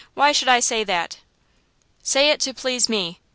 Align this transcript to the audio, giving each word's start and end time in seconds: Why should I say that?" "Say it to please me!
Why 0.15 0.31
should 0.31 0.47
I 0.47 0.61
say 0.61 0.83
that?" 0.83 1.19
"Say 2.01 2.31
it 2.31 2.39
to 2.39 2.55
please 2.55 2.89
me! 2.89 3.19